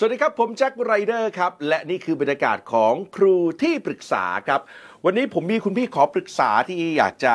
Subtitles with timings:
[0.00, 4.60] สวัสดีครับ ผมแจ็คไรเดอร์ครับ และนี่คือบรรยากาศของครูที่ปรึกษาครับ
[5.04, 7.34] วันนี้ผมมีคุณพี่ขอปรึกษาที่อยากจะ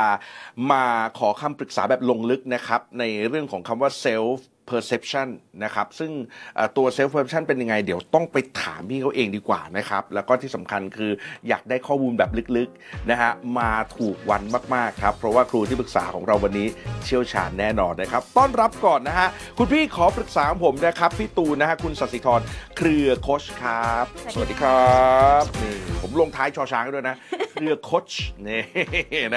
[0.72, 0.84] มา
[1.20, 5.28] ขอคำปรึกษาแบบลงลึกนะครับ ในเรื่องของคำว่า self perception
[5.64, 6.12] นะครับ ซึ่ง
[6.56, 11.12] เอ่อตัว self perception เป็นยังไง เดี๋ยวต้องไปถามพี่เขาเองดีกว่านะครับ แล้วก็ที่สำคัญคือ
[11.48, 14.44] อยากได้ข้อมูลแบบลึกๆนะฮะมาถูกวัน
[14.76, 16.68] มาก ๆ ครับ เพราะว่าครูที่ปรึกษาของเราวันนี้
[17.06, 22.42] เชี่ยวชาญแน่นอนนะครับ ต้อนรับก่อนนะฮะ คุณพี่ขอปรึกษาของผมนะครับ พี่ตูนนะฮะ คุณสัสิธร
[22.78, 24.94] เครือโคชครับ สวัสดีครั
[25.42, 28.12] บนี่ผมลงท้ายชอช้างให้ด้วยนะเค รือโคช
[28.48, 28.64] นี่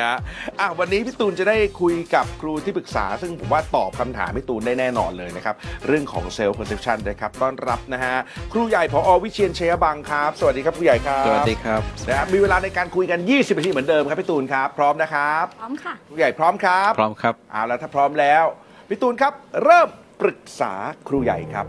[0.00, 0.16] นะ
[0.60, 5.54] อะวันนี้พี่ตูนจะได้คุยกับครูที่ปรึกษา ซึ่งผมว่าตอบคำถามพี่ตูนได้แน่นอนเลยนะครับ
[5.86, 8.16] เรื่องของ self-perception นะครับต้อนรับนะฮะ
[8.52, 18.44] ครูใหญ่พอวิเชียนเชยบังครับ สวัสดีครับครูใหญ่ครับ สวัสดีครับนะครับมีเวลาในการคุยกัน 20นาทีเหมือนเดิมครับพี่ตูนครับพร้อมนะครับพร้อมค่ะครูใหญ่พร้อมครับพร้อมครับเอาแล้วถ้าพร้อมแล้ว
[18.88, 19.32] พี่ตูนครับ
[19.64, 19.88] เริ่ม
[20.20, 20.72] ปรึกษา
[21.08, 21.66] ครูใหญ่ครับ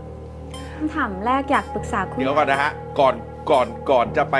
[0.78, 3.14] คำถามแรกอยากปรึกษาคุณเดี๋ยวก่อนนะฮะก่อน
[3.50, 4.36] ก่อนก่อนจะไป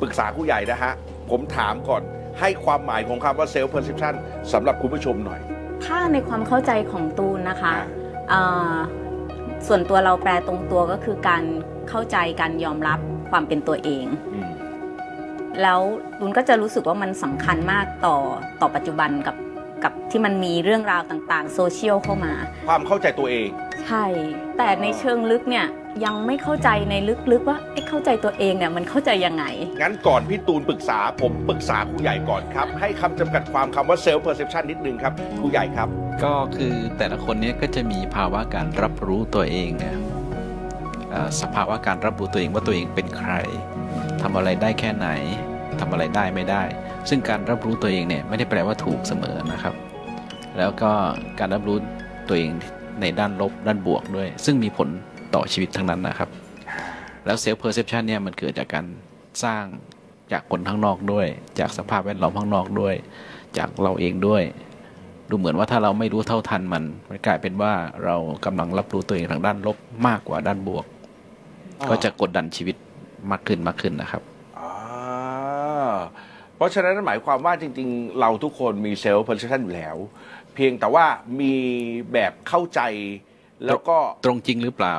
[0.00, 0.92] ปรึกษาผู้ใหญ่นะฮะ
[1.30, 2.02] ผมถามก่อน
[2.40, 4.14] ให้ความหมายของคำว่า self perception
[4.52, 5.40] สำหรับคุณผู้ชมหน่อย
[5.84, 7.86] ถ้าในความเข้าใจของตูนนะคะอ่า
[8.28, 8.40] เอ่
[8.72, 8.74] อ
[9.66, 11.42] ส่วนตัวเราแปลตรงตัวก็คือการ
[11.88, 12.98] เข้าใจการยอมรับ
[13.30, 14.50] ความเป็นตัวเองอืม
[15.62, 15.80] แล้ว
[16.18, 18.16] ตูนก็จะรู้สึกว่ามันสำคัญมากต่อ
[18.60, 19.36] ต่อปัจจุบันกับ
[19.84, 22.32] กับที่มันมีเรื่องราวต่างๆ โซเชียลเข้ามา
[22.68, 23.48] ความเข้าใจตัวเอง
[23.84, 24.04] ใช่
[24.56, 25.66] แต่ในเชิงลึกเนี่ย
[26.04, 26.94] ยังไม่เข้าใจใน
[27.32, 29.44] ลึกๆว่าไอ้เข้าใจตัวเองเนี่ยมันเข้าใจยังไง
[29.80, 35.88] งั้นก่อนพี่ตูนปรึกษาผมปรึกษาครูใหญ่ก่อนครับ ให้คำจำกัดความคำว่า self perception นิดนึงครับครูใหญ่ครับ
[36.24, 39.96] ก็คือแต่ละคนเนี้ก็จะมีภาวะการรับรู้ตัวเองเนี่ย
[41.10, 43.32] เอ่อสภาวะการรับรู้ตัวเองว่าตัวเองเป็นใคร
[44.22, 45.08] ทำอะไรได้แค่ไหน
[45.80, 46.62] ทำอะไรได้ไม่ได้
[47.08, 49.74] ซึ่งการรับรู้ตัวเองเนี่ยไม่ได้แปลว่าถูกเสมอนะครับ
[50.58, 50.90] แล้วก็
[51.38, 51.76] การรับรู้
[52.28, 52.50] ตัวเอง
[53.00, 54.88] ในด้านลบด้านบวกด้วย ซึ่งมีผล
[55.34, 56.30] ต่อชีวิตทั้งนั้นนะครับ
[57.26, 58.86] แล้ว self-perception เนี่ยมันเกิดจากการ
[59.44, 59.64] สร้าง
[60.32, 61.26] จากคนข้างนอกด้วย
[61.58, 62.94] จากสภาพแวดล้อมข้างนอกด้วย
[63.58, 64.42] จากเราเองด้วย
[65.28, 67.72] ดูเหมือนว่าถ้าเราไม่รู้เท่าทันมันมันกลายเป็นว่า
[68.04, 69.76] เรากำลังรับรู้ตัวเองทางด้านลบ
[70.06, 70.84] มากกว่าด้านบวก
[71.80, 72.76] อ๋อก็จะกดดันชีวิต
[73.30, 74.22] มากขึ้นมากขึ้นนะครับ
[74.58, 75.92] อ่า
[76.56, 79.96] เพราะฉะนั้นหมายความว่าจริง ๆ เราทุกคนมี self perception อยู่แล้ว
[80.54, 81.04] เพียงแต่ว่า
[81.40, 81.54] มี
[82.12, 82.80] แบบเข้าใจ
[83.66, 84.96] แล้วก็ตรงจริงหรือเปล่า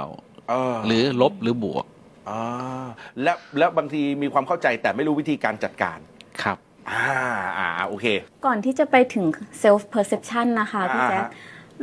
[0.49, 1.85] เออหรือลบหรือบวก
[2.29, 2.85] อ่า
[3.23, 5.99] และและบางทีมีความเข้าใจแต่ไม่รู้วิธีการจัดการ
[6.41, 6.57] ครับ
[6.91, 7.05] อ่า
[7.57, 8.05] อ่าโอเค
[8.45, 9.25] ก่อนที่จะไปถึง
[9.63, 11.31] self perception นะคะพี่แจ๊คอ่าฮะ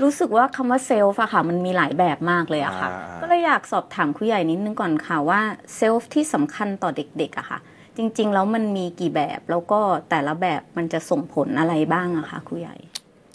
[0.02, 5.40] รู้สึกว่าคำว่า self อะค่ะ มันมีหลายแบบมากเลยอะค่ะอ่าก็เลยอยากสอบถามครูใหญ่นิดนึงก่อนค่ะว่า
[5.80, 7.58] self ที่สำคัญต่อเด็กๆอะค่ะ
[7.96, 12.76] จริง ๆ แล้วมันมีกี่แบบแล้วก็แต่ละแบบมันจะส่งผลอะไรบ้างอะคะครูใหญ่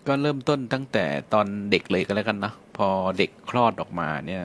[0.08, 4.44] ก็เริ่มต้นตั้งแต่ตอนเด็กเลยก็แล้วกันนะ พอเด็กคลอดออกมาเนี่ย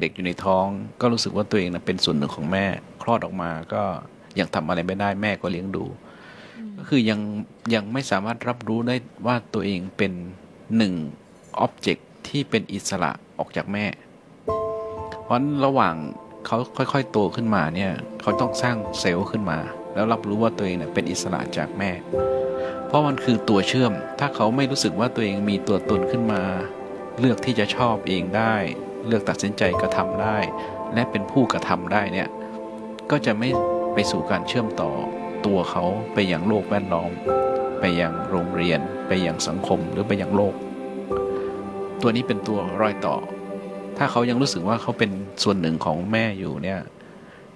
[0.00, 0.66] เด็กอยู่ในท้อง
[1.00, 2.66] ก็รู้สึกว่าตัวเองนะเป็นส่วนหนึ่งของแม่
[3.02, 3.82] คลอดออกมาก็
[4.38, 5.84] ยังทำอะไรไม่ได้แม่ก็เลี้ยงดู
[6.76, 7.20] ก็คือยัง
[7.74, 10.12] ยังไม่สามารถรับรู้ได้ว่าตัวเองเป็น
[10.76, 10.94] หนึ่ง
[11.58, 13.86] อ็อบเจกต์ที่เป็นอิสระออกจากแม่
[15.22, 15.94] เพราะฉะนั้นระหว่าง
[16.46, 17.92] เขาค่อยๆโตขึ้นมาเนี่ย
[18.22, 19.58] เขาต้องสร้างเซลล์ขึ้นมา
[19.94, 21.90] แล้วรับรู้ว่าตัวเองเนี่ยเป็นอิสระจากแม่
[22.86, 26.42] เพราะมันคือตัวเชื่อม ถ้าเขาไม่รู้สึกว่าตัวเองมีตัวตนขึ้นมา
[27.20, 28.54] เลือกที่จะชอบเองได้
[29.06, 30.38] เลือกตัดสินใจกระทำได้
[30.94, 32.28] และเป็นผู้กระทำได้เนี่ย
[33.10, 33.48] ก็จะไม่
[33.94, 34.90] ไปสู่การเชื่อมต่อ
[35.46, 35.84] ตัวเขา
[36.14, 37.10] ไปยังโลกแวดล้อม
[37.80, 40.54] ไปยังโรงเรียน ไปยังสังคมหรือไปยังโลก
[42.02, 43.16] ตัวนี้เป็นตัวรอยต่อ
[43.98, 45.10] ถ้าเขายังรู้สึกว่าเขาเป็น
[45.42, 46.80] ส่วนหนึ่งของแม่อยู่เนี่ย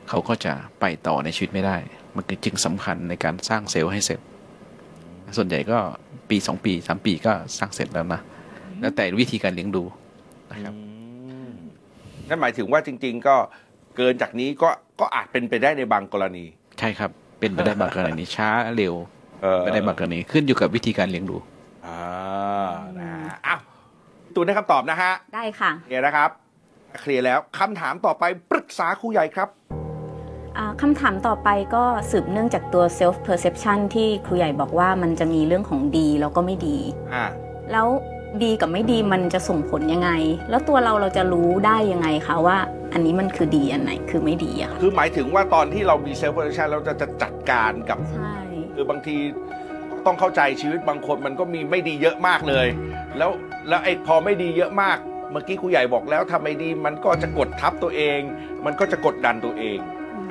[0.09, 1.77] เขาก็จะไปต่อในชีวิตไม่ได้
[2.17, 4.21] มันจึงสำคัญในการสร้างเซลล์ให้เสร็จ
[5.37, 5.79] ส่วนใหญ่ก็
[6.31, 8.21] ปีสองปีสามปีก็สร้างเสร็จแล้วนะ
[8.81, 9.85] แล้วแต่วิธีการเลี้ยงดู
[10.51, 11.53] นะครับอืม
[12.29, 13.37] นั่นหมายถึงว่าจริง ๆ ก็
[13.97, 14.69] เกินจากนี้ก็
[15.01, 16.45] ก็อาจเป็นไปได้ในบางกรณี
[16.79, 17.11] ใช่ครับ
[17.41, 18.95] เป็นไปได้บางกรณีช้าเร็ว
[19.43, 21.37] เออไปได้บางกรณีขึ้นอยู่กับวิธีการเลี้ยงดู
[21.87, 22.69] อ่า
[23.01, 23.13] นะ
[23.47, 23.61] อ้าว
[24.35, 26.31] ตูนได้คำตอบนะฮะ ได้ค่ะเคลียร์นะครับ
[27.01, 29.49] เคลียร์แล้วคำถามต่อไปปรึกษาครูใหญ่ครับ
[30.57, 36.79] อ่าคำถามต่อไปก็สืบเนื่องจากตัว self perception ที่ครูใหญ่บอกว่ามันจะมีเรื่องของดีแล้วก็ไม่ดี
[37.15, 37.25] อ่า
[37.73, 37.87] แล้ว
[38.45, 40.11] ดีกับไม่ดีมันจะส่งผลยังไง
[40.51, 42.59] แล้วตัวเราเราจะรู้ได้ยังไงคะว่า
[42.93, 48.37] อันนี้มันคือดีอันไหนคือไม่ดีอะค่ะคือหมายถึงว่าตอนที่เรามี self-perception เราจะจะจัดการกับ ใช่
[48.75, 49.17] คือบางที
[50.07, 52.67] ต้องเข้าใจชีวิตบางคนมันก็มีไม่ดีเยอะมากเลย
[53.19, 53.31] แล้ว
[53.69, 54.99] แล้วไอ้พอไม่ดีเยอะมาก
[55.33, 58.21] เมื่อกี้ครูใหญ่บอกแล้วทำไม่ดีมันก็จะกดทับตัวเอง
[58.65, 59.79] มันก็จะกดดันตัวเอง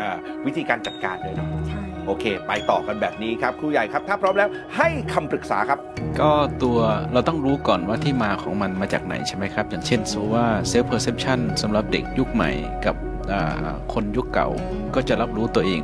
[0.01, 5.79] อ่าวิธีการจัดการเลยเนาะ ใช่ โอเค ไปต่อกันแบบนี้ครับครูใหญ่ครับ ถ้าพร้อมแล้วให้คำปรึกษาครับ
[6.19, 6.31] ก็
[6.63, 6.79] ตัว
[7.13, 12.51] เราต้องรู้ก่อนว่าที่มาของมันมาจากไหนใช่ไหมครับ อย่างเช่นสมมุติว่า self perception สำหรับเด็กยุคใหม่
[12.85, 12.95] กับ
[13.31, 14.49] อ่าคนยุคเก่า
[14.95, 15.81] ก็จะรับรู้ตัวเอง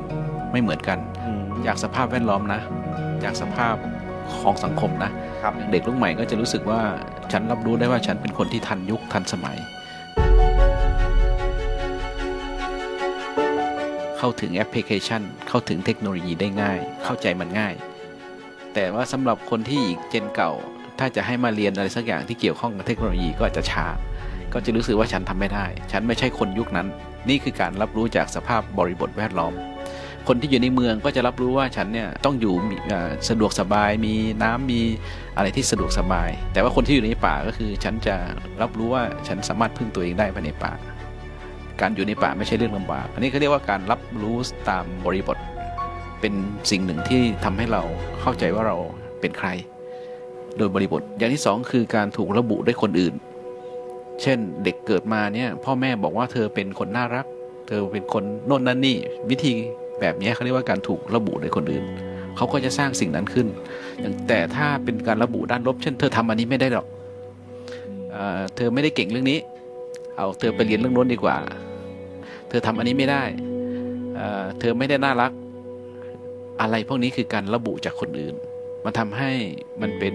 [0.52, 0.98] ไม่เหมือนกัน
[1.66, 2.62] จากสภาพแวดล้อมนะ
[3.24, 3.76] จากสภาพ
[4.42, 5.12] ของสังคมนะ
[5.44, 6.82] ครับอย่างเด็กรุ่นใหม่ก็จะรู้สึกว่า
[7.32, 9.58] ฉันรับรู้ได้ว่าฉันเป็นคนที่ทันยุคทันสมัย
[14.26, 17.74] เข้าถึงแอปพลิเคชัน เข้าถึงเทคโนโลยีได้ง่าย เข้าใจมันง่าย
[18.74, 20.52] แต่ว่าสำหรับคนที่อีกเจนเก่า
[21.00, 23.86] ถ้าจะให้มาเรียนอะไรสักอย่างที่เกี่ยวข้องกับเทคโนโลยีก็อาจจะช้า
[24.54, 26.88] ก็จะรู้สึกว่าฉันทำไม่ได้ ฉันไม่ใช่คนยุคนั้น
[27.30, 29.54] นี่คือการรับรู้จากสภาพบริบทแวดล้อม
[30.28, 32.54] คนที่อยู่ในเมืองก็จะรับรู้ว่าฉันเนี่ยต้องอยู่
[33.30, 34.14] สะดวกสบาย มี
[34.44, 34.82] น้ำมี
[35.38, 38.16] อะไรที่สะดวกสบาย แต่ว่าคนที่อยู่ในป่าก็คือ ฉันจะ
[38.62, 40.74] รับรู้ว่าฉันสามารถพึ่งตัวเองได้ภายในป่า
[41.82, 44.36] การอยู่ในป่าไม่ใช่เรื่องลำบาก อันนี้เขาเรียกว่าการรับรู้
[44.70, 45.38] ตามบริบท
[46.22, 46.34] เป็น
[46.72, 47.82] สิ่งหนึ่งที่ทำให้เรา
[48.22, 48.76] เข้าใจว่าเรา
[49.22, 49.48] เป็นใคร
[50.58, 53.14] โดยบริบท อย่างที่สองคือการถูกระบุด้วยคนอื่น
[54.22, 57.26] เช่นเด็กเกิดมาเนี่ยพ่อแม่บอกว่าเธอเป็นคนน่ารัก
[57.68, 58.98] เธอเป็นคนโน่นนั่นนี่
[59.30, 59.54] วิธี
[60.00, 61.84] แบบนี้เขาเรียกว่าการถูกระบุโดยคนอื่น
[62.36, 63.48] เขาก็จะสร้างสิ่งนั้นขึ้น
[64.28, 66.88] แต่ถ้าเป็นการระบุด้านลบ เช่น เธอทำอันนี้ไม่ได้หรอก
[68.56, 69.40] เธอไม่ได้เก่งเรื่องนี้
[70.18, 71.38] เอาเธอไปเรียนเรื่องโน้นดีกว่า
[72.50, 73.24] เธอทำอันนี้ไม่ได้
[74.60, 75.32] เธอไม่ได้น่ารัก
[76.62, 78.36] อะไรพวกนี้คือการระบุจากคนอื่น
[78.84, 79.32] มันทำให้
[79.82, 80.14] มันเป็น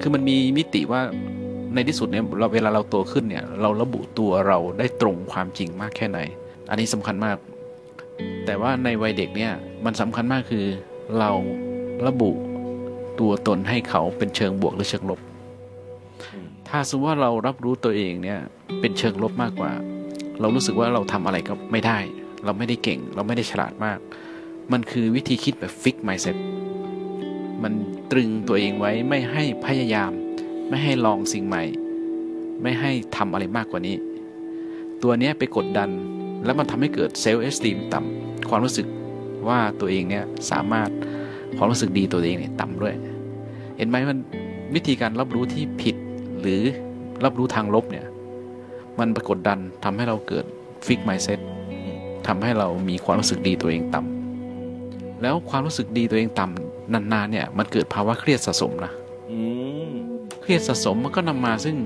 [0.00, 1.02] คือมันมีมิติว่า
[1.74, 6.18] ในที่สุดเนี่ยเราเวลาเราโตขึ้นเนี่ย เราระบุตัวเราได้ตรงความจริงมากแค่ไหน
[6.70, 7.36] อันนี้สำคัญมาก
[8.46, 9.52] แต่ว่าในวัยเด็กเนี่ย
[9.84, 10.66] มันสำคัญมากคือ
[11.18, 11.30] เรา
[12.06, 12.30] ระบุ
[13.20, 15.20] ตัวตนให้เขาเป็นเชิงบวกหรือเชิงลบ
[16.68, 18.40] ถ้าสมมติว่าเรารับรู้ตัวเองเนี่ย
[18.80, 19.72] เป็นเชิงลบมากกว่า
[20.40, 21.98] เรารู้สึกว่าเราทำอะไรก็ไม่ได้
[22.44, 23.98] เราไม่ได้เก่ง เราไม่ได้ฉลาดมาก
[24.72, 26.36] มันคือวิธีคิดแบบฟิก mindset
[27.62, 27.72] มัน
[28.10, 30.10] ตรึงตัวเองไว้ไม่ให้พยายาม
[30.68, 31.62] ไม่ให้ลองสิ่งใหม่
[32.62, 33.96] ไม่ให้ทำอะไรมากกว่านี้
[35.02, 35.90] ตัวเนี้ยไปกดดัน
[36.44, 38.86] แล้วมันทำให้เกิดเซลล์เอสตีมต่ำความรู้สึก
[39.48, 40.90] ว่าตัวเองเนี่ยสามารถ
[41.56, 42.94] ความรู้สึกดีตัวเองเนี่ยต่ำด้วย
[43.76, 44.18] เห็นไหมมัน
[44.74, 45.96] วิธีการรับรู้ที่ผิด
[46.40, 46.62] หรือ
[47.24, 48.06] รับรู้ทางลบเนี่ย
[48.98, 50.44] มันไปกดดันทำให้เราเกิด
[50.86, 51.40] ฟิกไมเซ็ต
[52.26, 58.92] ทำให้เรามีความรู้สึกดีตัวเองต่ำแล้วความรู้สึกดีตัวเองต่ำนานๆเนี่ย มันเกิดภาวะเครียดสะสมนะ
[60.42, 61.76] เครียดสะสมมันก็นำมาซึ่ง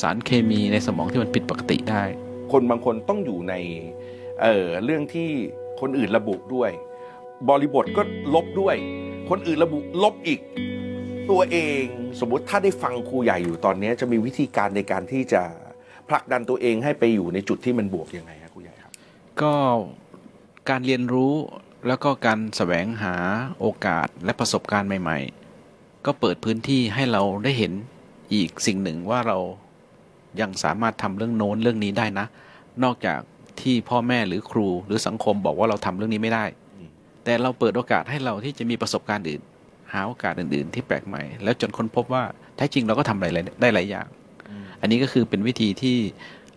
[0.00, 2.02] สารเคมีในสมองที่มันผิดปกติได้
[2.52, 3.54] คนบางคนต้องอยู่ใน
[4.42, 5.28] เออเรื่องที่
[5.80, 6.70] คนอื่นระบุด้วย
[7.48, 8.02] บริบทก็
[8.34, 8.76] ลบด้วย
[9.30, 10.40] คนอื่นระบุลบอีก
[11.30, 11.84] ตัวเอง
[12.20, 15.42] สมมุติถ้าได้ฟังครูใหญ่อยู่ตอนนี้จะมีวิธีการในการที่จะ
[16.08, 18.92] ผลักดันตัวเองให้ไปอยู่ในจุดที่มันบวกยังไงครับครูใหญ่ครับ
[19.42, 19.54] ก็
[20.70, 21.34] การเรียนรู้
[21.88, 23.14] แล้วก็การแสวงหา
[23.60, 25.18] โอกาสและประสบการณ์ใหม่
[25.62, 27.72] ๆ ก็เปิดพื้นที่ให้เราได้เห็น
[28.34, 29.38] อีกสิ่งหนึ่งว่าเรา
[30.40, 32.26] ยังสามารถทำเรื่องโน้นเรื่องนี้ได้นะ
[32.84, 33.20] นอกจาก
[33.60, 36.44] ที่พ่อแม่หรือครูหรือสังคมบอกว่าเราทำเรื่องนี้ไม่ได้
[37.24, 39.42] แต่เราเปิดโอกาสให้เราที่จะมีประสบการณ์อื่น
[39.92, 42.22] หาโอกาสอื่น ๆ ที่แปลกใหม่ แล้วจนค้นพบว่า
[42.56, 43.28] แท้จริงเราก็ทำอะไร
[43.60, 44.08] ได้หลายอย่าง
[44.80, 45.96] อันนี้ก็คือเป็นวิธีที่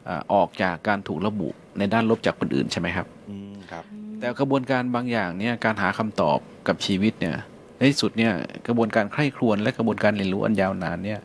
[0.05, 1.49] เอ่อออกจากการถูกระบุ
[1.79, 3.83] ในด้านลบจากคนอื่นใช่ไหมครับอืมครับ
[4.19, 6.37] แต่กระบวนการบางอย่างเนี่ยการหาคำตอบ
[6.67, 7.35] กับชีวิตเนี่ย
[7.77, 8.33] ในที่สุดเนี่ย
[8.67, 11.19] กระบวนการใคร่ครวญและกระบวนการเรียนรู้อันยาวนานเนี่ย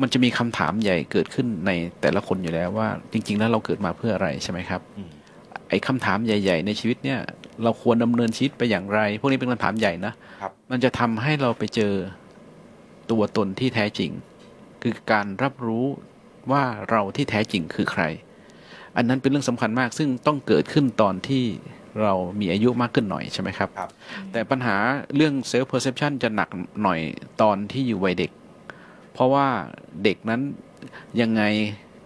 [0.00, 5.10] มันจะมีคำถามใหญ่เกิดขึ้นในแต่ละคนอยู่แล้วว่า จริง ๆ แล้วเราเกิดมาเพื่ออะไรใช่ไหมครับอืม
[5.68, 7.20] ไอ้คำถามใหญ่ ๆ ในชีวิตเนี่ย
[7.62, 11.94] เราควรดำเนินชีวิตไปอย่างไร พวกนี้เป็นคำถามใหญ่นะครับมันจะทำให้เราไปเจอ
[13.10, 14.10] ตัวตนที่แท้จริง
[14.82, 15.86] คือการรับรู้
[16.50, 18.02] ว่าเราที่แท้จริงคือใคร
[18.96, 21.44] อันนั้นเป็นเรื่องสำคัญมาก ซึ่งต้องเกิดขึ้นตอนที่
[22.02, 23.90] เรามีอายุมากขึ้นหน่อยใช่ไหมครับครับ
[24.32, 24.76] แต่ปัญหา
[25.16, 26.48] เรื่องเซลฟ์เพอร์เซพชันจะหนัก
[26.82, 27.00] หน่อย
[27.42, 28.30] ตอนที่อยู่วัยเด็ก
[29.12, 29.46] เพราะว่า
[30.04, 30.40] เด็กนั้น
[31.20, 31.42] ยังไง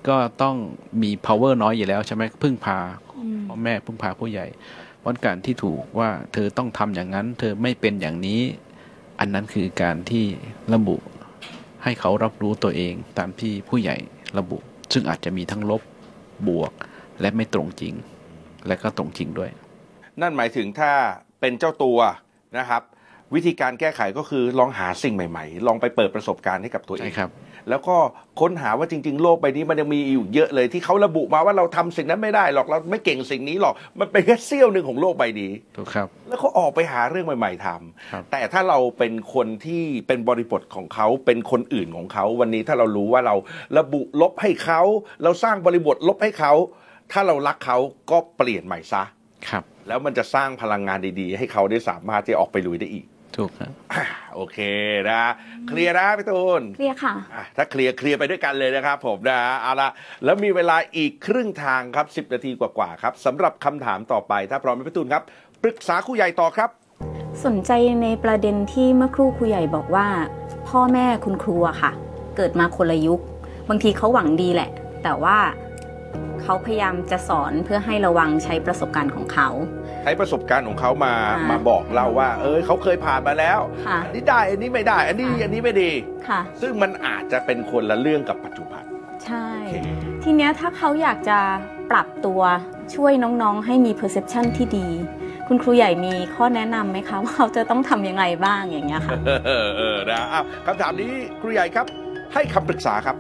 [0.09, 0.57] ก็ต้อง
[1.03, 2.79] มี power น้อยอยู่แล้วใช่ไหมพึ่งพา
[3.49, 4.47] พ่อแม่พึ่งพาผู้ใหญ่
[5.01, 8.41] เพราะการที่ถูกว่าเธอต้องทำอย่างนั้น เธอไม่เป็นอย่างนี้
[9.21, 10.25] อันนั้นคือการที่
[10.75, 10.97] ระบุ
[11.85, 13.97] ให้เขารับรู้ตัวเองตามที่ผู้ใหญ่
[14.39, 14.59] ระบุ
[14.93, 15.83] ซึ่งอาจจะมีทั้งลบ
[16.49, 16.73] บวก
[17.21, 17.95] และไม่ตรงจริง
[18.67, 19.51] และก็ตรงจริงด้วย
[20.21, 20.93] นั่นหมายถึงถ้า
[21.41, 21.99] เป็นเจ้าตัว
[22.59, 22.83] นะครับ
[23.35, 27.31] วิธีการแก้ไขก็คือลองหาสิ่งใหม่ ๆ ลองไปเปิดประสบการณ์ให้กับตัวเอใช่งครับ
[27.71, 27.97] แล้วก็
[28.41, 43.35] ค้นหาว่าจริง ๆ โลกใบนี้มันยังมีอยู่เยอะเลยที่เขาระบุมาว่าเราทำสิ่งนั้นไม่ได้หรอกเราไม่เก่งสิ่งนี้หรอกมันเป็นแค่เสี้ยวหนึ่งของโลกใบนี้ถูกครับ แล้วเขาออกไปหาเรื่องใหม่ ๆทำครับแต่ถ้าเราเป็นคนที่เป็นบริบทของเขาเป็นคนอื่นของเขาวันนี้ถ้าเรารู้ว่าเรา
[43.79, 44.81] ระบุลบให้เขา
[45.23, 46.53] เราสร้างบริบทลบให้เขา
[47.13, 47.79] ถ้าเรารักเขา
[48.11, 49.03] ก็เปลี่ยนใหม่ซะ
[49.49, 53.07] ครับ แล้วมันจะสร้างพลังงานดีๆ ให้เขาได้สามารถที่ออกไปลุยได้อีก
[53.39, 54.05] ถูกครับอ่า
[54.35, 54.59] โอเค
[55.11, 55.23] นะ
[55.69, 59.91] เคลียร์นะพี่ตูนเคลียร์ค่ะอะ ถ้าเคลียร์เคลียร์ไปด้วยกันเลยนะครับผมนะเอาละ
[60.25, 65.23] แล้วมีเวลาอีกครึ่งทางครับ 10 นาทีกว่าๆครับสำหรับคำถามต่อไป ถ้าพร้อมไหมพี่ตูนครับ
[65.63, 66.71] ปรึกษาครูใหญ่ต่อครับ
[67.45, 67.71] สนใจ
[68.03, 70.07] ในประเด็นที่เมื่อครูครูใหญ่บอกว่า
[70.69, 71.93] พ่อแม่คุณครูอะค่ะ
[72.37, 73.21] เกิดมาคนละยุค
[73.69, 74.71] บางทีเขาหวังดีแหละ
[75.03, 75.39] แต่ว่า
[76.43, 79.49] เขาพยายามจะสอนเพื่อให้ระวังใช้ประสบการณ์ของเขา
[80.03, 85.93] ใช้ประสบการณ์ของเขามาอ่ามมาบอกเราว่า เอยเขาเคยผ่านมาแล้วค่ะ อันนี้ได้อันนี้ไม่ได้ อันนี้ค่ะอันนี้ไม่ดี
[86.29, 88.83] ค่ะ ซึ่งมันอาจจะเป็นคนละเรื่องกับปัจจุบัน
[89.25, 89.75] ใช่ โอเค
[90.23, 91.39] ทีเนี้ยถ้าเขาอยากจะ
[91.91, 92.41] ปรับตัว
[92.95, 94.89] ช่วยน้องๆ ให้มี perception ที่ดี
[95.47, 101.87] คุณครูใหญ่มีข้อแนะนำไหมคะ ว่าเขาจะต้องทำยังไงบ้างอย่างเงี้ยค่ะ เออเออเออนะอ้าวคำถามนี้ครูใหญ่ครับ
[102.35, 103.17] ให้คำปรึกษาครับ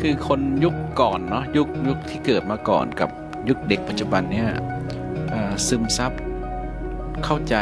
[0.00, 3.10] คือคนยุคก่อนเนาะยุคยุคที่เกิดมาก่อนกับ
[3.48, 4.75] ยุคเด็กปัจจุบันเนี่ยเอ่อ
[5.68, 6.12] ซึมซับ
[7.24, 7.56] เข้าใจ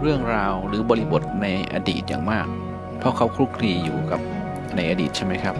[0.00, 2.46] เรื่องราวหรือบริบทในอดีตอย่างมาก
[2.98, 4.20] เพราะเขาคลุกคลีอยู่กับ
[4.76, 5.56] ในอดีตใช่ไหมครับ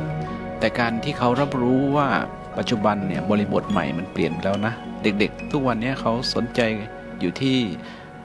[0.59, 2.09] แต่การที่เขารับรู้ว่า
[2.59, 6.61] ปัจจุบันเนี่ยบริบทใหม่มันเปลี่ยนไปแล้วนะ เด็กๆ ทุกวันนี้เขาสนใจ
[7.21, 7.59] อยู่ที่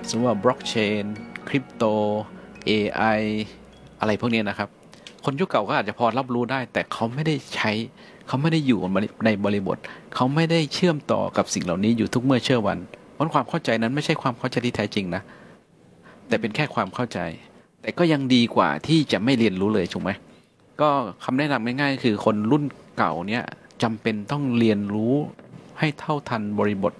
[0.08, 1.04] สมมติว่าบล็อกเชน
[1.48, 1.84] คริปโต
[2.70, 3.22] AI
[4.00, 4.70] อะไรพวกนี้นะครับ
[5.25, 7.72] คนยุคเก่าก็อาจจะพอรับรู้ได้ แต่เขาไม่ได้ใช้
[8.27, 8.79] เขาไม่ได้อยู่
[9.25, 9.77] ในบริบท
[10.15, 12.77] เขาไม่ได้เชื่อมต่อกับสิ่งเหล่านี้อยู่ทุกเมื่อเชื่อวัน
[13.13, 15.22] เพราะความเข้าใจนั้นไม่ใช่ความเข้าใจที่แท้จริงนะ
[16.27, 17.19] แต่เป็นแค่ความเข้าใจ
[17.81, 20.12] แต่ก็ยังดีกว่าที่จะไม่เรียนรู้เลยถูกไหม
[20.81, 20.89] ก็
[21.24, 22.63] คำแนะนำง่ายๆคือคนรุ่น
[22.98, 23.43] เก่าเนี่ย
[23.84, 25.13] จำเป็นต้องเรียนรู้
[25.79, 26.93] ให้เท่าทันบริบท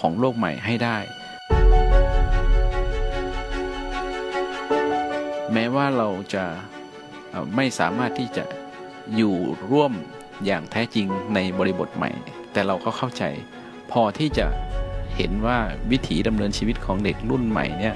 [0.00, 0.96] ของโลกใหม่ให้ได้
[5.52, 6.44] แม้ว่าเราจะ
[7.56, 8.44] ไม่สามารถที่จะ
[9.16, 9.36] อยู่
[9.70, 9.92] ร่วม
[10.46, 12.10] อย่างแท้จริงในบริบทใหม่
[12.52, 13.24] แต่เราก็เข้าใจ
[13.92, 14.46] พอที่จะ
[15.16, 15.58] เห็นว่า
[15.90, 17.94] วิถีดำเนินชีวิตของเด็กรุ่นใหม่เนี่ย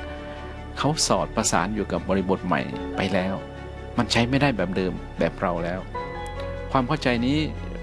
[0.79, 2.61] เขาสอดประสานอยู่กับบริบทใหม่
[2.97, 3.35] ไปแล้ว
[3.99, 5.81] มันใช้ไม่ได้แบบเดิมแบบเราแล้ว
[6.73, 7.39] ความเข้าใจนี้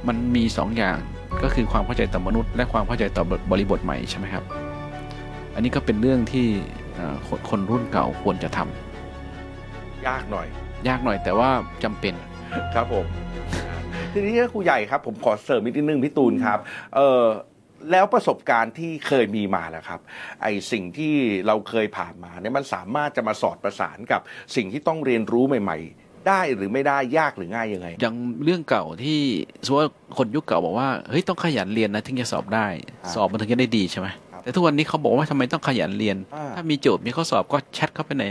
[0.07, 0.98] มันมีสองอย่าง
[1.43, 4.43] ก็คือความเข้าใจต่อมนุษย์ และความเข้าใจต่อบริบทใหม่ใช่ไหมครับ
[5.53, 6.48] อันนี้ก็เป็นเรื่องที่
[6.95, 10.48] เอ่อคนคนรุ่นเก่าควรจะทำยากหน่อย
[10.88, 11.50] ยากหน่อยแต่ว่า
[11.83, 12.13] จำเป็น
[12.74, 13.05] ครับผม
[14.15, 16.60] ทีนี้ครูใหญ่ครับ ผมขอเสริมอีกนิดนึงพี่ตูนครับ
[16.96, 17.24] เออ
[17.91, 20.00] แล้วประสบการณ์ที่เคยมีมาแล้วครับ
[20.41, 21.13] ไอสิ่งที่
[21.48, 24.22] เราเคยผ่านมาเนี่ยมันสามารถจะมาสอดประสานกับ
[24.55, 29.20] สิ่งที่ต้องเรียนรู้ใหม่ ๆ ได้หรือไม่ได้ยากหรือง่ายยังไง อย่างเรื่องเก่าที่
[29.65, 32.67] สมมติว่าคนยุคเก่าบอกว่าเฮ้ยต้องขยันเรียนนะถึงจะสอบได้
[33.01, 38.25] ครับสอบมันถึงจะได้ดีใช่ไหมครับแต่ทุกวันนี้เขาบอกว่าทำไมต้องขยันเรียน อ่า ถ้ามีโจทย์มีข้อสอบก็แชทเข้าไปใน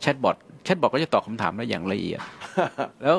[0.00, 2.20] แชทบอทแชทบอทก็จะตอบคำถามได้อย่างละเอียด
[3.02, 3.18] แล้ว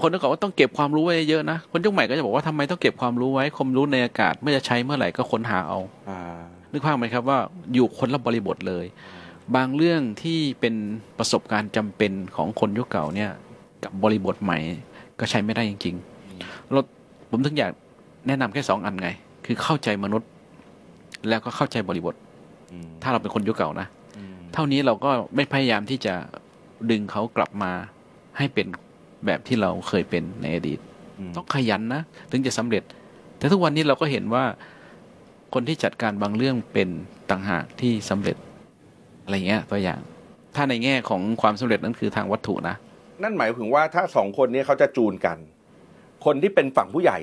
[0.00, 6.20] คนยุคเก่าก็ต้องเก็บความรู้ไว้เยอะนะคนยุคใหม่ก็จะบอกว่าทำไมต้องเก็บความรู้ไว้ความรู้ในอากาศเมื่อจะใช้เมื่อไหร่ก็ค้นหาเอาอ่า
[6.72, 7.38] นึกภาพไหมครับว่า
[7.74, 8.84] อยู่คนละบริบทเลย
[9.56, 10.74] บางเรื่องที่เป็น
[11.18, 13.30] ประสบการณ์จำเป็นของคนยุคเก่าเนี่ย
[13.84, 14.58] กับบริบทใหม่
[15.20, 16.80] ก็ใช้ไม่ได้จริงๆเรา
[17.30, 17.72] ผมถึงอยาก
[18.26, 19.08] แนะนำแค่สองอันไง
[19.46, 20.28] คือเข้าใจมนุษย์
[21.28, 22.14] แล้วก็เข้าใจบริบท
[22.72, 23.86] อืมถ้าเราเป็นคนยุคเก่านะ
[24.16, 26.14] อืมเท่านี้เราก็ไม่พยายามที่จะ
[26.90, 27.72] ดึงเขากลับมา
[28.38, 28.66] ให้เป็น
[29.26, 30.78] แบบที่เราเคยเป็นในอดีต
[31.18, 32.82] อืมต้องขยันนะ ถึงจะสำเร็จ
[33.38, 34.44] แต่ทุกวันนี้เราก็เห็นว่า
[35.54, 36.88] คนที่จัดการบางเรื่องเป็น
[37.30, 38.36] ต่างหากที่สำเร็จ
[39.24, 40.00] อะไรเงี้ยตัวอย่าง
[40.54, 42.76] ถ้าในแง่ของความสำเร็จนั้นคือทางวัตถุนะ
[43.22, 45.38] นั่นหมายถึงว่าถ้าสองคนนี้เขาจะจูนกัน
[46.24, 47.18] คนที่เป็นฝั่งผู้ใหญ่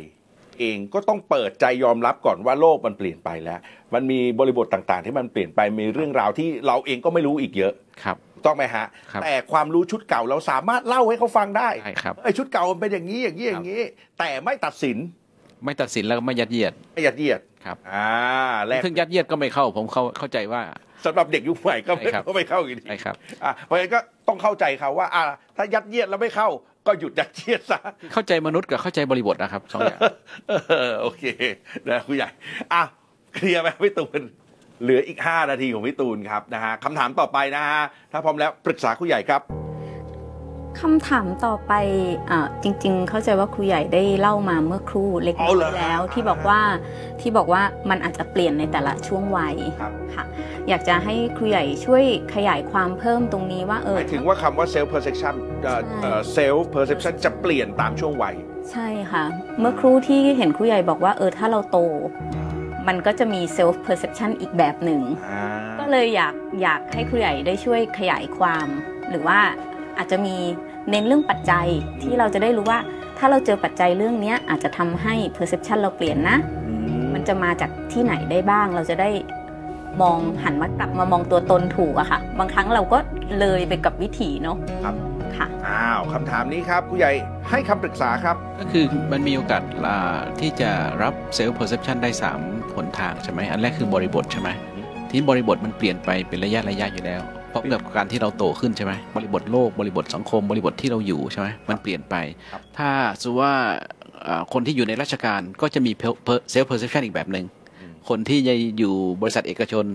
[0.59, 3.59] เองก็ต้องเปิดใจยอมรับก่อนว่าโลกมันเปลี่ยนไปแล้ว
[3.93, 13.81] มันมีบริบทต่างๆ ที่มันเปลี่ยนไปมีเรื่องราวที่เราเองก็ไม่รู้อีกเยอะครับถูก ต้องไหมฮะ ครับแต่ความรู้ชุดเก่าเราสามารถเล่าให้เขาฟังได้ใช่ครับ ไอ้ชุดเก่ามันเป็นอย่างนี้อย่างนี้อย่างนี้
[14.19, 14.97] แต่ไม่ตัดสิน
[15.65, 18.07] ไม่ตัดสินแล้วก็ไม่ยัดเยียดไม่ยัดเยียดครับอ่า
[18.67, 20.61] แรกถึงยัดเยียดก็ไม่เข้าผมเข้าเข้าใจว่า
[21.05, 25.23] สำหรับเด็กยุคใหม่ก็ไม่ใช่ครับ ก็ไม่เข้าอีกทีใช่ครับ อะเพราะฉะนั้นก็ต้องเข้าใจเขาว่าอ่า
[25.57, 26.49] ถ้ายัดเยียดแล้วไม่เข้า
[26.87, 27.79] ก็หยุดยัดเยียดซะ
[28.13, 29.99] เข้าใจมนุษย์กับเข้าใจบริบทนะครับสองอย่าง
[30.49, 31.25] เออโอเค
[31.89, 32.29] นะคุณใหญ่
[32.73, 32.81] อะ
[33.35, 34.21] เคลียร์ไหมพี่ตูน
[34.81, 39.41] เหลืออีก 5 นาทีของพี่ตูนครับนะฮะคำถามต่อไปนะฮะถ้าพร้อมแล้วปรึกษาคุณใหญ่ครับ
[40.81, 41.73] คำถามต่อไป
[42.29, 46.59] อ่าจริง ๆ เข้าใจว่าครูใหญ่ได้เล่ามาเมื่อครู่เล็กอ๋น้ออเหรอยแล้วอ่าที่บอกว่า
[47.21, 50.23] ที่บอกว่ามันอาจจะเปลี่ยนในแต่ละช่วงวัยครับค่ะ
[50.69, 52.03] อยากจะให้ครูใหญ่ช่วย
[52.35, 55.75] ขยายความเพิ่มตรงนี้ว่าเอหอมายถึงว่าคำว่า self perception ใช่
[56.37, 58.35] self perception จะเปลี่ยนตามช่วงวัย
[58.71, 59.23] ใช่ค่ะ
[59.59, 61.79] เมื่อครู่ที่เห็นครูใหญ่บอกว่าเออถ้าเราโต
[62.87, 65.43] มันก็จะมี self perception อีกแบบหนึ่งอ่า
[65.79, 68.67] ก็เลยอยากอยากให้ครูใหญ่ได้ช่วยขยายความ
[69.09, 69.39] หรือว่า
[69.97, 70.35] อาจจะมี
[70.89, 71.67] เน้นเรื่องปัจจัย
[72.01, 72.79] ที่เราจะได้รู้ว่า
[73.17, 79.09] ถ้าเราเจอปัจจัยเรื่องเนี้ยอาจจะทำให้ perception เราเปลี่ยนนะอืมมันจะมาจากที่ไหนได้บ้างเราจะได้
[80.01, 82.97] มองหันมากลับมามองตัวตนถูกอะค่ะ บางครั้งเราก็
[83.39, 84.57] เลยไปกับวิถีเนาะ
[85.37, 87.11] ครับค่ะอ้าวคำถามนี้ครับผู้ใหญ่
[87.49, 90.71] ให้คำปรึกษาครับ ก็คือมันมีโอกาสอ่าที่จะ
[91.03, 92.09] รับเซลล์ perception ได้
[92.43, 94.49] 3หนทางใช่ไหมอันแรกคือบริบทใช่ไหม
[95.09, 102.15] ที่บริบทมันเปลี่ยนไปเป็นระยะระยะอยู่แล้วเพราะกับการที่เราโตขึ้นใช่ไหมบริบทโลกบริบทสังคม บริบทที่เราอยู่ใช่ไหมมันเปลี่ยนไป
[102.51, 102.89] ครับถ้า
[103.21, 103.55] สมมติว่า
[104.27, 105.91] อ่าคนที่อยู่ในราชการก็จะมี
[106.51, 107.45] เซลล์ perception อีกแบบหนึ่ง
[108.09, 109.85] คนที่จะอยู่บริษัทเอกชน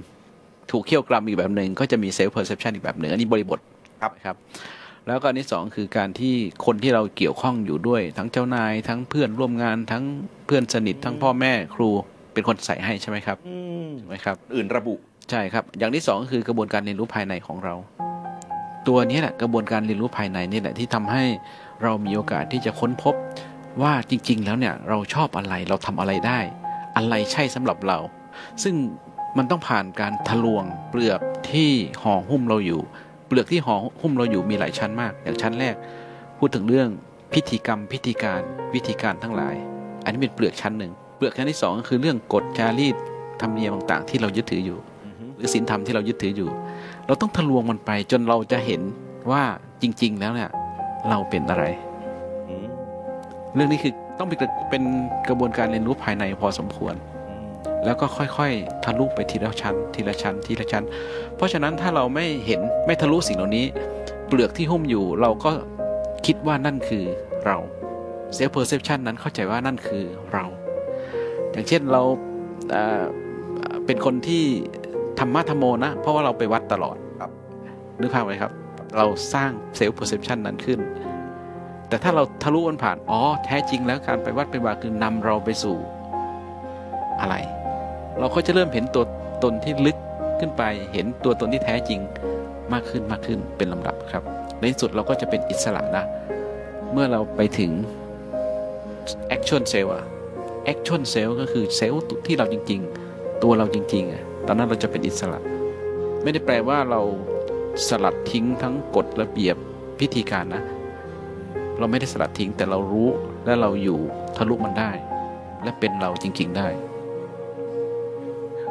[0.71, 3.59] ถูกเขี่ยวกรำอีกแบบหนึ่งก็จะมีเซลล์ perception อีกแบบหนึ่งอันนี้บริบท
[4.01, 4.37] ครับครับ
[5.09, 6.35] แล้วก็อันที่สองคือการที่
[6.67, 10.05] คนที่เราเกี่ยวข้องอยู่ด้วย ทั้งเจ้านายทั้งเพื่อนร่วมงานทั้ง
[10.47, 11.91] เพื่อนสนิททั้งพ่อแม่ครู
[12.33, 14.95] เป็นคนใส่ให้ใช่ไหมครับอืมถูกไหมครับ อื่นระบุ
[15.31, 17.75] ใช่ครับ อย่างที่สองก็คือกระบวนการเรียนรู้ภายในของเรา
[18.89, 21.25] ตัวนี้แหละกระบวนการเรียนรู้ภายในนี่แหละที่ทำให้
[21.83, 23.15] เรามีโอกาสที่จะค้นพบ
[23.83, 26.39] ว่าจริง ๆ แล้วเนี่ยเราชอบอะไรเราทำอะไรได้
[26.97, 27.99] อะไรใช่สำหรับเรา
[28.63, 28.75] ซึ่ง
[29.39, 31.21] มันต้องผ่านการทะลวงเปลือก
[31.51, 31.71] ที่
[32.03, 32.83] ห่อหุ้มเราอยู่
[33.27, 35.75] เปลือกที่ห่อหุ้มเราอยู่มีหลายชั้นมาก อย่างชั้นแรก
[36.39, 36.89] พูดถึงเรื่อง
[37.33, 38.41] พิธีกรรมพิธีการ
[38.75, 39.55] วิธีการทั้งหลาย
[40.05, 42.97] อันนี้เป็นเปลือกชั้นหนึ่งเปลือกชั้นที่สองก็คือเรื่องกฎจารีต
[43.41, 44.79] ธรรมเนียมต่างๆ ที่เรายึดถืออยู่
[45.37, 46.51] หรือศีลธรรมที่เรายึดถืออยู่
[47.07, 48.81] เราต้องทะลวงมันไปจนเราจะเห็น
[49.31, 49.43] ว่า
[49.83, 50.51] จริง ๆ แล้วเนี่ย
[51.09, 51.65] เราเป็นอะไร
[52.49, 52.67] อืม
[53.55, 54.39] เรื่องนี้คือต้องเป็น
[54.71, 54.83] เป็น
[55.29, 56.95] กระบวนการเรียนรู้ภายในพอสมควร
[57.87, 60.85] แล้วก็ค่อยๆ ทะลุไปทีละชั้น ทีละชั้น ทีละชั้น
[61.37, 63.65] เพราะฉะนั้นถ้าเราไม่เห็นไม่ทะลุสิ่งเหล่านี้
[64.27, 65.51] เปลือกที่หุ้มอยู่เราก็
[66.27, 67.05] คิดว่านั่นคือ
[67.47, 67.57] เรา
[68.35, 70.45] self-perception นั้นเข้าใจว่านั่นคือเรา
[71.53, 72.03] อย่างเช่นเรา
[73.87, 74.45] เป็นคนที่
[75.19, 77.31] ธรรมะธรรมโมนะ เพราะว่าเราไปวัดตลอดครับ
[78.01, 78.53] นึกภาพไหมครับ
[78.97, 80.81] เราสร้าง self-perception นั้นขึ้น
[81.89, 85.77] แต่ถ้าเราทะลุมันผ่าน อ๋อ แท้จริงแล้วการไปวัดไปวาคือนำเราไปสู่
[87.21, 87.37] อะไร
[88.19, 89.05] เราก็จะเริ่มเห็นตัว
[89.43, 89.97] ตนที่ลึก
[90.41, 92.01] ขึ้นไป เห็นตัวตนที่แท้จริง
[92.73, 94.23] มากขึ้นมากขึ้นเป็นลำดับครับ
[94.59, 96.05] ในที่สุดเราก็จะเป็นอิสระนะ
[96.93, 97.71] เมื่อเราไปถึง
[99.37, 100.05] action cell อะ
[100.73, 102.81] action cell ก็คือเซลล์ที่เราจริง
[103.13, 105.39] ๆ ตัวเราจริงๆอะตอนนั้นเราจะเป็นอิสระ
[106.23, 107.01] ไม่ได้แปลว่าเรา
[107.89, 109.57] สลัดทิ้งทั้งกฎระเบียบ
[110.01, 110.63] พิธีการนะ
[111.79, 113.09] เราไม่ได้สลัดทิ้งแต่เรารู้
[113.45, 113.99] และเราอยู่
[114.37, 114.91] ทะลุมันได้
[115.63, 116.69] และเป็นเราจริง ๆ ได้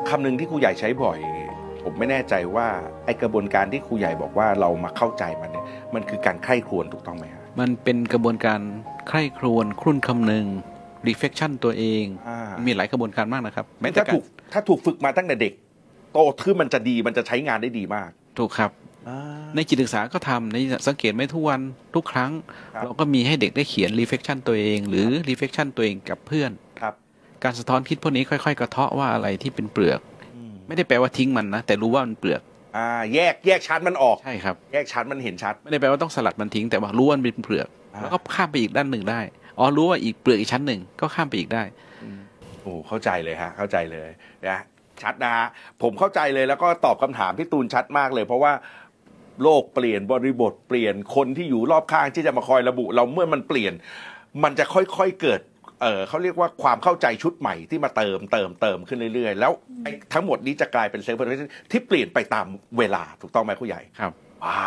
[0.09, 1.19] คำหนึ่งที่ครูใหญ่ใช้บ่อย
[1.83, 2.67] ผมไม่แน่ใจว่า
[3.05, 5.65] ไอกระบวนการที่ครูใหญ่บอกว่าเรามาเข้าใจมันเนี่ย
[5.95, 8.59] มันคือการใคร่ครวญถูกต้องไหมฮะมันเป็นกระบวนการ
[9.09, 10.45] ใคร่ครวญครุ่นคำนึง
[11.07, 15.53] reflection ตัวเองอ่ามีหลายกระบวนการมากนะครับแม้แต่ถ้าการถูกถ้าถูกฝึกมาตั้งแต่เด็ก
[16.13, 18.71] โตขึ้นมันจะดีมันจะใช้งานได้ดีมาก ถูกครับ
[19.55, 21.61] ในจิตศึกษาก็ทำในสังเกตไหมทุกวัน
[21.95, 22.31] ทุกครั้ง
[22.75, 26.64] ครับเราก็มีให้เด็กได้เขียน reflection ตัวเอง หรือ reflection ตัวเองกับเพื่อนครับ
[27.45, 29.99] การสะท้อนคิดพวกนี้ค่อยๆ กระเทาะว่าอะไรที่เป็นเปลือก
[30.35, 32.41] อืมไม่ได้แปลว่าทิ้งมันนะ แต่รู้ว่ามันเปลือก
[32.77, 39.21] อ่าแยกแยกชั้นมันออกใช่ครับแยกชั้นมันเห็นชัด ไม่ได้แปลว่าต้องสลัดมันทิ้งแต่ว่ารู้ว่ามันเป็นเปลือกอ่าแล้วก็ข้ามไปอีกด้านหนึ่งได้
[39.59, 41.63] อ๋อรู้ว่าอีกเปลือกอีกชั้นหนึ่งก็ข้ามไปอีกได้
[42.61, 44.09] โอ้เข้าใจเลยฮะเข้าใจเลย
[44.47, 44.59] นะ
[45.01, 45.47] ชัดนะฮะ
[45.81, 48.53] ผมเข้าใจเลยแล้วก็ตอบคำถามพี่ตูนชัดมากเลย เพราะว่า
[49.43, 53.73] โลกเปลี่ยนบริบทเปลี่ยนคนที่อยู่รอบข้างที่จะมาคอยระบุ เราเมื่อมันเปลี่ยน
[54.43, 55.39] มันจะค่อยๆเกิด
[55.81, 59.51] เออเขาเรียกว่าความเข้าใจชุดใหม่ที่มาเติมเติมเติมขึ้นเรื่อยๆ แล้ว
[59.83, 62.45] ไอ้ทั้งหมดนี้จะกลายเป็น self-perception ที่เปลี่ยนไปตาม
[62.77, 64.11] เวลาถูกต้องไหมครูใหญ่ครับ
[64.43, 64.61] ว้า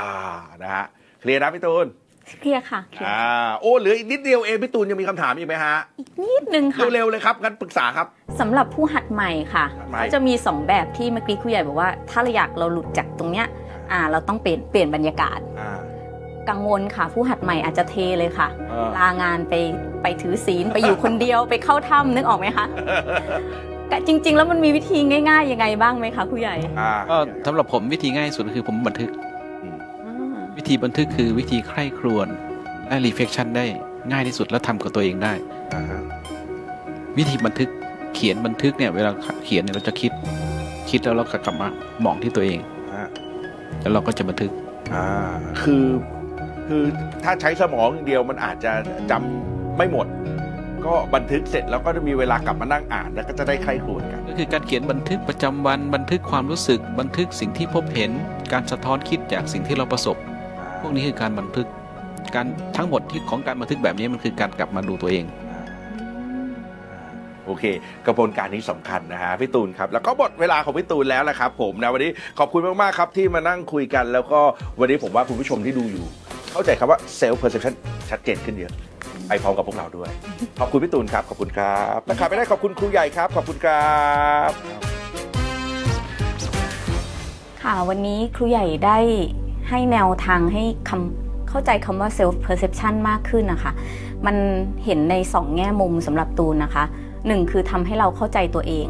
[0.62, 0.86] นะฮะ
[1.20, 1.88] เคลียร์นะพี่ตูน
[2.40, 8.06] เคลียร์ค่ะเคลียร์อ่าโอ้เหลืออีกนิดเดียวเองพี่ตูนยังมีคำถามอีกไหมฮะอีกนิดนึงค่ะเร็วๆเลยครับงั้นปรึกษาครับ
[8.40, 13.46] สำหรับผู้หัดใหม่ค่ะหัดใหม่ก็จะมี 2 แบบที่เมื่อกี้ครูใหญ่บอกว่า ถ้าเราอยากเราหลุดจากตรงเนี้ย
[13.92, 15.80] อ่าเราต้องเปลี่ยนเปลี่ยนบรรยากาศอ่า
[16.50, 19.54] กังวลค่ะ ผู้หัดใหม่อาจจะเทเลยค่ะ เออ ลางานไป
[20.02, 22.66] ไปถือศีล ไปอยู่คนเดียวไปเข้าถ้ำนึกออกไหมคะ
[23.88, 29.10] แต่จริง ๆ แล้วมันมีวิธีง่าย ๆ ยังไงบ้างไหมคะครูใหญ่อ่าก็สำหรับผมวิธีง่ายสุดคือผมบันทึก
[29.62, 32.28] อืมอ่าวิธีบันทึกคือวิธีใคร่ครวญ
[32.88, 33.66] และ reflection ได้
[34.10, 35.32] ง่ายที่สุดและทำกับตัวเองได้
[35.74, 36.00] อ่าฮะ
[37.18, 37.68] วิธีบันทึก
[38.14, 39.10] เขียนบันทึกเนี่ยเวลา
[39.44, 40.12] เขียนเนี่ยเราจะคิด
[40.90, 41.68] คิดแล้วเราก็กลับมา
[42.04, 42.58] มองที่ตัวเอง
[42.92, 43.04] อ่า
[43.80, 44.50] แล้วเราก็จะบันทึก
[44.94, 45.06] อ่า
[45.62, 45.84] คือ
[46.68, 46.82] คือ
[47.24, 48.72] ถ้าใช้สมองอย่างเดียวมันอาจจะ
[49.10, 50.06] จำไม่หมด
[50.86, 58.10] ก็บันทึกเสร็จแล้วก็จะมีเวลากลับมานั่งอ่านแล้วก็จะได้ใครครวญกัน ก็คือการเขียนบันทึกประจำวันบันทึกความรู้สึก บันทึกสิ่งที่พบเห็น
[58.52, 60.16] การสะท้อนคิดจากสิ่งที่เราประสบ
[60.80, 61.66] พวกนี้คือการบันทึก
[62.34, 65.26] การทั้งหมดที่ของการบันทึกแบบนี้มันคือการกลับมาดูตัวเอง
[67.46, 67.64] โอเค
[68.06, 74.40] กระบวนการนี้สำคัญนะฮะพี่ตูนครับ แล้วก็หมดเวลาของพี่ตูนแล้วนะครับผมนะวันนี้ขอบคุณมากๆครับที่มานั่งคุยกัน แล้วก็
[74.80, 76.06] วันนี้ผมว่าคุณผู้ชมที่ดูอยู่
[76.52, 77.74] เข้าใจคำว่า self perception
[78.10, 78.72] ชัดเจนขึ้นเยอะ
[79.28, 80.10] ไปพร้อมกับพวกเราด้วย
[80.60, 83.96] ขอบคุณพี่ตูนครับ ขอบคุณครับและขาดไม่ได้ขอบคุณครูใหญ่ครับ ขอบคุณครั
[84.48, 84.50] บ
[87.62, 88.98] ค่ะวันนี้ครูใหญ่ได้
[89.68, 93.72] ให้แนวทางให้คำเข้าใจคำว่า self perception มากขึ้นนะคะ
[94.26, 94.36] มัน
[94.84, 96.84] เห็นในสองแง่มุมสำหรับตูนนะคะ
[97.26, 98.88] หนึ่งคือทำให้เราเข้าใจตัวเอง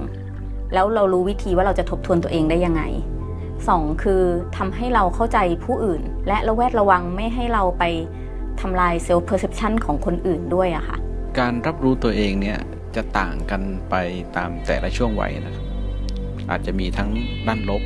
[0.74, 2.82] แล้วเรารู้วิธีว่าเราจะทบทวนตัวเองได้ยังไง
[3.68, 4.22] สองคือ
[4.56, 7.84] ทำให้เราเข้าใจผู้อื่น และระแวดระวังไม่ให้เราไป
[8.60, 10.96] ทำลาย self perception ของคนอื่นด้วยอะค่ะ
[11.38, 12.58] การรับรู้ตัวเองเนี่ย
[12.96, 13.94] จะต่างกันไป
[14.36, 15.64] ตามแต่ละช่วงวัยนะครับ
[16.50, 17.10] อาจจะมีทั้ง
[17.46, 17.82] ด้านลบ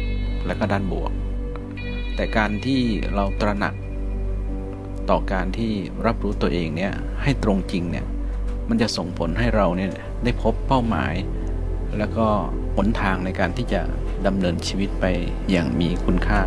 [0.46, 1.12] และก็ด้านบวก
[2.16, 2.80] แต่การที่
[3.14, 3.74] เราตระหนัก
[5.10, 5.72] ต่อการที่
[6.06, 8.06] รับรู้ตัวเองเนี่ยให้ตรงจริงเนี่ย
[8.68, 9.92] มันจะส่งผลให้เราเนี่ย
[10.24, 11.14] ได้พบเป้าหมาย
[11.98, 12.26] แล้วก็
[12.76, 13.80] หนทางในการที่จะ
[14.26, 15.04] ดำเนินชีวิตไป
[15.50, 16.40] อย่างมีคุณค่า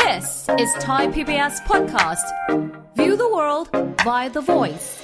[0.00, 2.26] This is Thai PBS podcast.
[2.96, 3.68] View the world
[4.04, 4.99] via the voice.